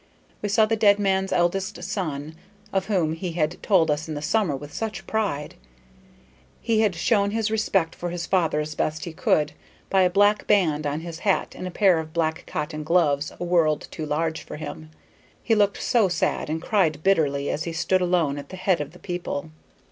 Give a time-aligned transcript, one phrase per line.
[0.41, 2.33] We saw the dead man's eldest son,
[2.73, 5.53] of whom he had told us in the summer with such pride.
[6.59, 9.51] He had shown his respect for his father as best he could,
[9.91, 13.43] by a black band on his hat and a pair of black cotton gloves a
[13.43, 14.89] world too large for him.
[15.43, 18.93] He looked so sad, and cried bitterly as he stood alone at the head of
[18.93, 19.51] the people.